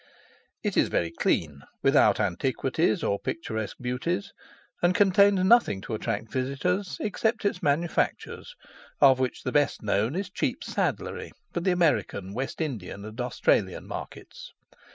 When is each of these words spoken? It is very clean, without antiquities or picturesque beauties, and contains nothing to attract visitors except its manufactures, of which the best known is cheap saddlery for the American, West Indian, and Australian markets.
It 0.63 0.75
is 0.77 0.87
very 0.87 1.11
clean, 1.11 1.61
without 1.83 2.19
antiquities 2.19 3.03
or 3.03 3.19
picturesque 3.19 3.77
beauties, 3.79 4.31
and 4.81 4.95
contains 4.95 5.43
nothing 5.43 5.79
to 5.81 5.93
attract 5.93 6.31
visitors 6.31 6.97
except 6.99 7.45
its 7.45 7.61
manufactures, 7.61 8.55
of 8.99 9.19
which 9.19 9.43
the 9.43 9.51
best 9.51 9.83
known 9.83 10.15
is 10.15 10.31
cheap 10.31 10.63
saddlery 10.63 11.33
for 11.53 11.59
the 11.59 11.69
American, 11.71 12.33
West 12.33 12.61
Indian, 12.61 13.05
and 13.05 13.21
Australian 13.21 13.85
markets. 13.85 14.51